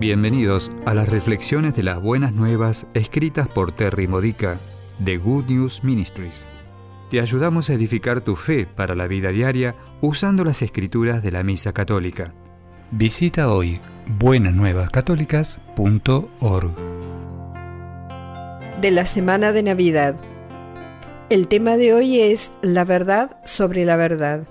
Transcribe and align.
Bienvenidos 0.00 0.70
a 0.86 0.94
las 0.94 1.08
reflexiones 1.08 1.74
de 1.74 1.82
las 1.82 2.00
buenas 2.00 2.32
nuevas 2.32 2.86
escritas 2.94 3.48
por 3.48 3.72
Terry 3.72 4.06
Modica 4.06 4.60
de 5.00 5.16
Good 5.16 5.46
News 5.46 5.82
Ministries. 5.82 6.46
Te 7.10 7.20
ayudamos 7.20 7.68
a 7.68 7.74
edificar 7.74 8.20
tu 8.20 8.36
fe 8.36 8.64
para 8.64 8.94
la 8.94 9.08
vida 9.08 9.30
diaria 9.30 9.74
usando 10.00 10.44
las 10.44 10.62
escrituras 10.62 11.20
de 11.24 11.32
la 11.32 11.42
Misa 11.42 11.72
Católica. 11.72 12.32
Visita 12.92 13.52
hoy 13.52 13.80
buenasnuevascatólicas.org. 14.20 16.70
De 18.80 18.92
la 18.92 19.04
semana 19.04 19.50
de 19.50 19.64
Navidad. 19.64 20.14
El 21.28 21.48
tema 21.48 21.76
de 21.76 21.94
hoy 21.94 22.20
es 22.20 22.52
la 22.62 22.84
verdad 22.84 23.40
sobre 23.44 23.84
la 23.84 23.96
verdad. 23.96 24.46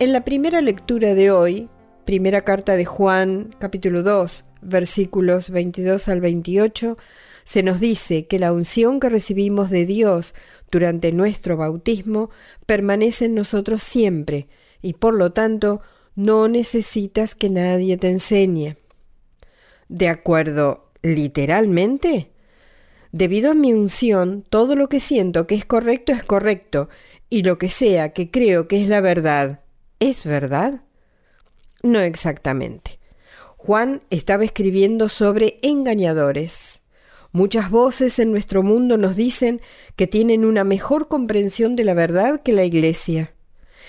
En 0.00 0.12
la 0.12 0.22
primera 0.22 0.60
lectura 0.62 1.14
de 1.14 1.30
hoy, 1.30 1.68
Primera 2.10 2.42
carta 2.42 2.74
de 2.74 2.86
Juan, 2.86 3.54
capítulo 3.60 4.02
2, 4.02 4.44
versículos 4.62 5.50
22 5.50 6.08
al 6.08 6.20
28, 6.20 6.98
se 7.44 7.62
nos 7.62 7.78
dice 7.78 8.26
que 8.26 8.40
la 8.40 8.52
unción 8.52 8.98
que 8.98 9.08
recibimos 9.08 9.70
de 9.70 9.86
Dios 9.86 10.34
durante 10.72 11.12
nuestro 11.12 11.56
bautismo 11.56 12.30
permanece 12.66 13.26
en 13.26 13.36
nosotros 13.36 13.84
siempre 13.84 14.48
y 14.82 14.94
por 14.94 15.14
lo 15.14 15.32
tanto 15.32 15.82
no 16.16 16.48
necesitas 16.48 17.36
que 17.36 17.48
nadie 17.48 17.96
te 17.96 18.08
enseñe. 18.08 18.76
¿De 19.88 20.08
acuerdo 20.08 20.90
literalmente? 21.02 22.32
Debido 23.12 23.52
a 23.52 23.54
mi 23.54 23.72
unción, 23.72 24.44
todo 24.50 24.74
lo 24.74 24.88
que 24.88 24.98
siento 24.98 25.46
que 25.46 25.54
es 25.54 25.64
correcto 25.64 26.10
es 26.10 26.24
correcto, 26.24 26.88
y 27.28 27.44
lo 27.44 27.56
que 27.56 27.68
sea 27.68 28.12
que 28.12 28.32
creo 28.32 28.66
que 28.66 28.82
es 28.82 28.88
la 28.88 29.00
verdad, 29.00 29.60
¿es 30.00 30.26
verdad? 30.26 30.82
No 31.82 32.00
exactamente. 32.00 32.98
Juan 33.56 34.02
estaba 34.10 34.44
escribiendo 34.44 35.08
sobre 35.08 35.58
engañadores. 35.62 36.82
Muchas 37.32 37.70
voces 37.70 38.18
en 38.18 38.32
nuestro 38.32 38.62
mundo 38.62 38.96
nos 38.96 39.16
dicen 39.16 39.60
que 39.96 40.06
tienen 40.06 40.44
una 40.44 40.64
mejor 40.64 41.08
comprensión 41.08 41.76
de 41.76 41.84
la 41.84 41.94
verdad 41.94 42.42
que 42.42 42.52
la 42.52 42.64
Iglesia. 42.64 43.34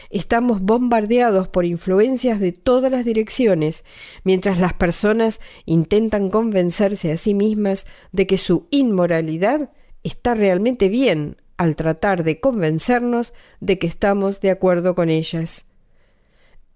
Estamos 0.10 0.62
bombardeados 0.62 1.48
por 1.48 1.66
influencias 1.66 2.40
de 2.40 2.52
todas 2.52 2.92
las 2.92 3.06
direcciones, 3.06 3.86
mientras 4.24 4.60
las 4.60 4.74
personas 4.74 5.42
intentan 5.66 6.30
convencerse 6.30 7.12
a 7.12 7.18
sí 7.18 7.34
mismas 7.34 7.86
de 8.12 8.28
que 8.28 8.38
su 8.38 8.68
inmoralidad 8.72 9.72
está 10.04 10.36
realmente 10.36 10.90
bien 10.90 11.38
al 11.58 11.76
tratar 11.76 12.24
de 12.24 12.40
convencernos 12.40 13.34
de 13.60 13.80
que 13.80 13.88
estamos 13.88 14.42
de 14.42 14.52
acuerdo 14.52 14.96
con 14.96 15.10
ellas. 15.10 15.66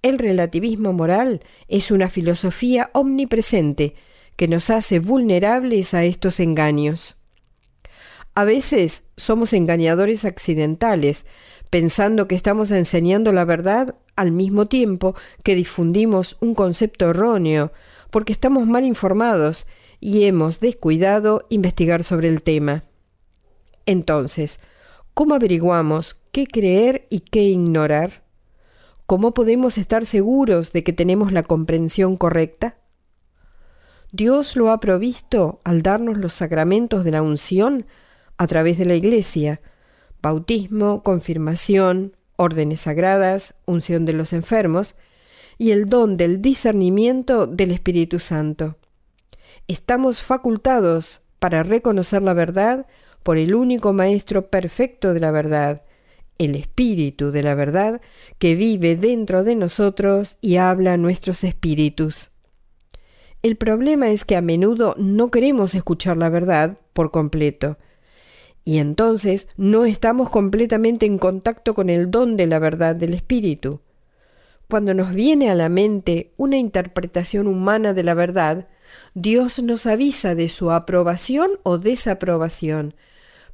El 0.06 0.20
relativismo 0.20 0.94
moral 0.94 1.42
es 1.68 1.90
una 1.90 2.10
filosofía 2.10 2.92
omnipresente 2.94 3.96
que 4.36 4.48
nos 4.48 4.70
hace 4.70 5.00
vulnerables 5.00 5.96
a 5.96 6.04
estos 6.04 6.40
engaños. 6.40 7.18
A 8.36 8.44
veces 8.44 9.08
somos 9.18 9.52
engañadores 9.52 10.24
accidentales, 10.24 11.26
pensando 11.72 12.28
que 12.28 12.36
estamos 12.36 12.70
enseñando 12.70 13.32
la 13.32 13.46
verdad 13.46 13.96
al 14.16 14.32
mismo 14.32 14.68
tiempo 14.68 15.16
que 15.42 15.56
difundimos 15.56 16.38
un 16.40 16.54
concepto 16.54 17.10
erróneo, 17.10 17.72
porque 18.12 18.32
estamos 18.32 18.68
mal 18.68 18.86
informados 18.86 19.66
y 20.00 20.26
hemos 20.26 20.60
descuidado 20.60 21.48
investigar 21.50 22.04
sobre 22.04 22.28
el 22.28 22.44
tema. 22.44 22.84
Entonces, 23.88 24.60
¿cómo 25.16 25.34
averiguamos 25.34 26.22
qué 26.32 26.46
creer 26.46 27.08
y 27.10 27.22
qué 27.22 27.42
ignorar? 27.42 28.25
¿Cómo 29.06 29.36
podemos 29.36 29.78
estar 29.78 30.04
seguros 30.08 30.74
de 30.74 30.84
que 30.84 30.92
tenemos 30.92 31.32
la 31.32 31.44
comprensión 31.44 32.18
correcta? 32.18 32.78
Dios 34.12 34.56
lo 34.56 34.72
ha 34.72 34.80
provisto 34.80 35.62
al 35.64 35.84
darnos 35.84 36.18
los 36.18 36.34
sacramentos 36.34 37.04
de 37.04 37.12
la 37.12 37.22
unción 37.22 37.86
a 38.38 38.48
través 38.48 38.80
de 38.80 38.86
la 38.86 38.96
Iglesia, 38.96 39.62
bautismo, 40.24 41.04
confirmación, 41.04 42.18
órdenes 42.36 42.82
sagradas, 42.82 43.54
unción 43.66 44.06
de 44.06 44.14
los 44.14 44.34
enfermos 44.34 44.96
y 45.60 45.70
el 45.70 45.86
don 45.86 46.18
del 46.18 46.42
discernimiento 46.42 47.46
del 47.46 47.70
Espíritu 47.70 48.20
Santo. 48.20 48.76
Estamos 49.68 50.24
facultados 50.24 51.22
para 51.38 51.62
reconocer 51.62 52.24
la 52.24 52.34
verdad 52.34 52.88
por 53.22 53.38
el 53.38 53.54
único 53.54 53.94
Maestro 53.94 54.50
perfecto 54.50 55.14
de 55.14 55.20
la 55.20 55.30
verdad, 55.30 55.84
el 56.38 56.56
Espíritu 56.56 57.32
de 57.32 57.44
la 57.44 57.56
verdad 57.56 58.02
que 58.40 58.56
vive 58.56 58.96
dentro 58.96 59.44
de 59.44 59.56
nosotros 59.56 60.38
y 60.42 60.58
habla 60.58 60.94
a 60.94 60.98
nuestros 60.98 61.44
espíritus. 61.44 62.32
El 63.42 63.58
problema 63.58 64.10
es 64.10 64.26
que 64.26 64.36
a 64.36 64.42
menudo 64.42 64.96
no 64.98 65.30
queremos 65.30 65.76
escuchar 65.76 66.18
la 66.18 66.30
verdad 66.30 66.80
por 66.94 67.12
completo, 67.12 67.78
y 68.64 68.80
entonces 68.80 69.48
no 69.58 69.86
estamos 69.86 70.32
completamente 70.32 71.06
en 71.06 71.20
contacto 71.20 71.76
con 71.76 71.92
el 71.92 72.10
don 72.10 72.36
de 72.36 72.48
la 72.48 72.58
verdad 72.58 72.96
del 72.96 73.14
Espíritu. 73.14 73.82
Cuando 74.68 74.96
nos 74.96 75.14
viene 75.14 75.52
a 75.52 75.56
la 75.56 75.70
mente 75.70 76.34
una 76.38 76.58
interpretación 76.58 77.46
humana 77.46 77.94
de 77.94 78.04
la 78.04 78.16
verdad, 78.16 78.68
Dios 79.14 79.62
nos 79.62 79.86
avisa 79.86 80.34
de 80.34 80.50
su 80.50 80.72
aprobación 80.72 81.52
o 81.62 81.78
desaprobación, 81.78 82.96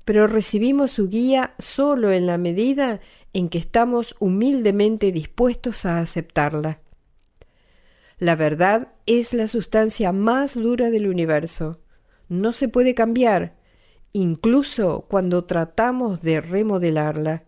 pero 0.05 0.27
recibimos 0.27 0.91
su 0.91 1.09
guía 1.09 1.53
solo 1.59 2.11
en 2.11 2.25
la 2.25 2.37
medida 2.37 2.99
en 3.33 3.49
que 3.49 3.57
estamos 3.57 4.15
humildemente 4.19 5.11
dispuestos 5.11 5.85
a 5.85 5.99
aceptarla. 5.99 6.79
La 8.17 8.35
verdad 8.35 8.89
es 9.05 9.33
la 9.33 9.47
sustancia 9.47 10.11
más 10.11 10.55
dura 10.55 10.89
del 10.89 11.07
universo. 11.07 11.79
No 12.29 12.53
se 12.53 12.67
puede 12.67 12.93
cambiar, 12.93 13.55
incluso 14.13 15.05
cuando 15.09 15.45
tratamos 15.45 16.21
de 16.21 16.39
remodelarla. 16.41 17.43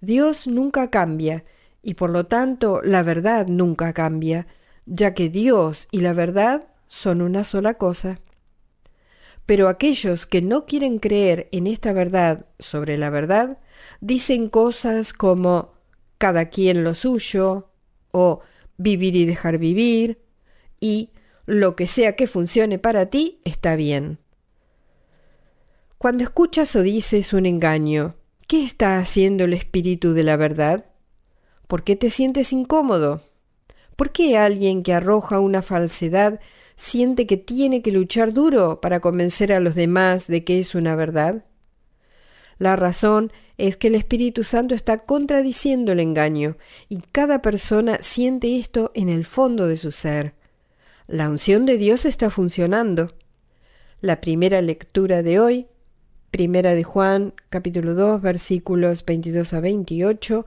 Dios 0.00 0.46
nunca 0.46 0.90
cambia, 0.90 1.44
y 1.82 1.94
por 1.94 2.10
lo 2.10 2.26
tanto 2.26 2.80
la 2.82 3.02
verdad 3.02 3.46
nunca 3.46 3.92
cambia, 3.92 4.46
ya 4.86 5.14
que 5.14 5.28
Dios 5.28 5.88
y 5.90 6.00
la 6.00 6.12
verdad 6.12 6.68
son 6.88 7.20
una 7.20 7.44
sola 7.44 7.74
cosa. 7.74 8.20
Pero 9.48 9.68
aquellos 9.68 10.26
que 10.26 10.42
no 10.42 10.66
quieren 10.66 10.98
creer 10.98 11.48
en 11.52 11.66
esta 11.66 11.94
verdad 11.94 12.44
sobre 12.58 12.98
la 12.98 13.08
verdad, 13.08 13.56
dicen 14.02 14.50
cosas 14.50 15.14
como 15.14 15.72
cada 16.18 16.50
quien 16.50 16.84
lo 16.84 16.94
suyo, 16.94 17.70
o 18.12 18.42
vivir 18.76 19.16
y 19.16 19.24
dejar 19.24 19.56
vivir, 19.56 20.20
y 20.80 21.12
lo 21.46 21.76
que 21.76 21.86
sea 21.86 22.14
que 22.14 22.26
funcione 22.26 22.78
para 22.78 23.06
ti 23.06 23.40
está 23.42 23.74
bien. 23.74 24.18
Cuando 25.96 26.24
escuchas 26.24 26.76
o 26.76 26.82
dices 26.82 27.32
un 27.32 27.46
engaño, 27.46 28.16
¿qué 28.48 28.62
está 28.62 28.98
haciendo 28.98 29.44
el 29.44 29.54
espíritu 29.54 30.12
de 30.12 30.24
la 30.24 30.36
verdad? 30.36 30.84
¿Por 31.68 31.84
qué 31.84 31.96
te 31.96 32.10
sientes 32.10 32.52
incómodo? 32.52 33.22
¿Por 33.96 34.12
qué 34.12 34.36
alguien 34.36 34.82
que 34.82 34.92
arroja 34.92 35.40
una 35.40 35.62
falsedad 35.62 36.38
siente 36.78 37.26
que 37.26 37.36
tiene 37.36 37.82
que 37.82 37.92
luchar 37.92 38.32
duro 38.32 38.80
para 38.80 39.00
convencer 39.00 39.52
a 39.52 39.60
los 39.60 39.74
demás 39.74 40.28
de 40.28 40.44
que 40.44 40.60
es 40.60 40.74
una 40.74 40.96
verdad? 40.96 41.44
La 42.56 42.76
razón 42.76 43.32
es 43.58 43.76
que 43.76 43.88
el 43.88 43.96
Espíritu 43.96 44.44
Santo 44.44 44.74
está 44.74 45.04
contradiciendo 45.04 45.92
el 45.92 46.00
engaño 46.00 46.56
y 46.88 46.98
cada 46.98 47.42
persona 47.42 47.98
siente 48.00 48.58
esto 48.58 48.92
en 48.94 49.08
el 49.08 49.26
fondo 49.26 49.66
de 49.66 49.76
su 49.76 49.92
ser. 49.92 50.34
La 51.08 51.28
unción 51.28 51.66
de 51.66 51.76
Dios 51.76 52.04
está 52.04 52.30
funcionando. 52.30 53.14
La 54.00 54.20
primera 54.20 54.62
lectura 54.62 55.22
de 55.22 55.40
hoy, 55.40 55.66
primera 56.30 56.74
de 56.74 56.84
Juan, 56.84 57.34
capítulo 57.50 57.94
2, 57.94 58.22
versículos 58.22 59.04
22 59.04 59.52
a 59.52 59.60
28, 59.60 60.46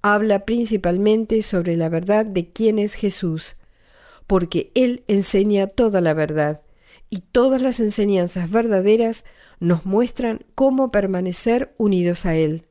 habla 0.00 0.44
principalmente 0.44 1.42
sobre 1.42 1.76
la 1.76 1.88
verdad 1.88 2.24
de 2.24 2.50
quién 2.50 2.78
es 2.78 2.94
Jesús 2.94 3.56
porque 4.32 4.72
Él 4.74 5.04
enseña 5.08 5.66
toda 5.66 6.00
la 6.00 6.14
verdad 6.14 6.62
y 7.10 7.18
todas 7.20 7.60
las 7.60 7.80
enseñanzas 7.80 8.50
verdaderas 8.50 9.26
nos 9.60 9.84
muestran 9.84 10.46
cómo 10.54 10.90
permanecer 10.90 11.74
unidos 11.76 12.24
a 12.24 12.34
Él. 12.34 12.64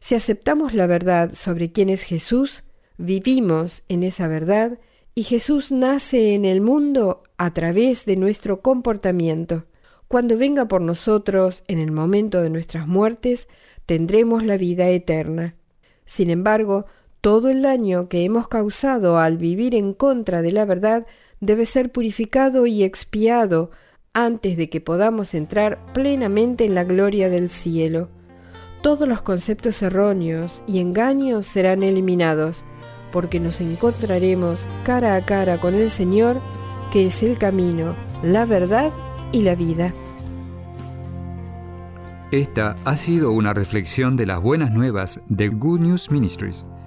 Si 0.00 0.16
aceptamos 0.16 0.74
la 0.74 0.86
verdad 0.86 1.32
sobre 1.32 1.72
quién 1.72 1.88
es 1.88 2.02
Jesús, 2.02 2.64
vivimos 2.98 3.84
en 3.88 4.02
esa 4.02 4.28
verdad 4.28 4.80
y 5.14 5.22
Jesús 5.22 5.72
nace 5.72 6.34
en 6.34 6.44
el 6.44 6.60
mundo 6.60 7.22
a 7.38 7.54
través 7.54 8.04
de 8.04 8.16
nuestro 8.16 8.60
comportamiento. 8.60 9.64
Cuando 10.08 10.36
venga 10.36 10.68
por 10.68 10.82
nosotros 10.82 11.64
en 11.68 11.78
el 11.78 11.90
momento 11.90 12.42
de 12.42 12.50
nuestras 12.50 12.86
muertes, 12.86 13.48
tendremos 13.86 14.44
la 14.44 14.58
vida 14.58 14.90
eterna. 14.90 15.56
Sin 16.04 16.28
embargo, 16.28 16.84
todo 17.20 17.50
el 17.50 17.62
daño 17.62 18.08
que 18.08 18.24
hemos 18.24 18.48
causado 18.48 19.18
al 19.18 19.38
vivir 19.38 19.74
en 19.74 19.92
contra 19.92 20.42
de 20.42 20.52
la 20.52 20.64
verdad 20.64 21.06
debe 21.40 21.66
ser 21.66 21.90
purificado 21.90 22.66
y 22.66 22.84
expiado 22.84 23.70
antes 24.12 24.56
de 24.56 24.68
que 24.70 24.80
podamos 24.80 25.34
entrar 25.34 25.78
plenamente 25.92 26.64
en 26.64 26.74
la 26.74 26.84
gloria 26.84 27.28
del 27.28 27.50
cielo. 27.50 28.08
Todos 28.82 29.08
los 29.08 29.22
conceptos 29.22 29.82
erróneos 29.82 30.62
y 30.66 30.80
engaños 30.80 31.46
serán 31.46 31.82
eliminados, 31.82 32.64
porque 33.12 33.40
nos 33.40 33.60
encontraremos 33.60 34.66
cara 34.84 35.16
a 35.16 35.24
cara 35.24 35.60
con 35.60 35.74
el 35.74 35.90
Señor 35.90 36.40
que 36.92 37.06
es 37.06 37.22
el 37.22 37.38
camino, 37.38 37.94
la 38.22 38.44
verdad 38.44 38.92
y 39.32 39.42
la 39.42 39.54
vida. 39.54 39.92
Esta 42.30 42.76
ha 42.84 42.96
sido 42.96 43.32
una 43.32 43.54
reflexión 43.54 44.16
de 44.16 44.26
las 44.26 44.40
buenas 44.40 44.70
nuevas 44.70 45.22
de 45.28 45.48
Good 45.48 45.80
News 45.80 46.10
Ministries. 46.10 46.66